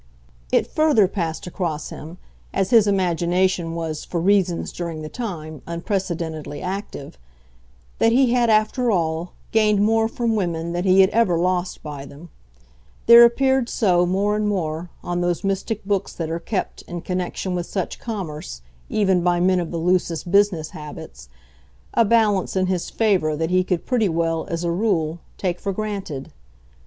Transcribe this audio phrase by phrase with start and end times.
[0.51, 2.17] It further passed across him,
[2.55, 7.19] as his imagination was, for reasons, during the time, unprecedentedly active,
[7.99, 12.07] that he had, after all, gained more from women than he had ever lost by
[12.07, 12.29] them;
[13.05, 17.53] there appeared so, more and more, on those mystic books that are kept, in connection
[17.53, 21.29] with such commerce, even by men of the loosest business habits,
[21.93, 25.71] a balance in his favour that he could pretty well, as a rule, take for
[25.71, 26.31] granted.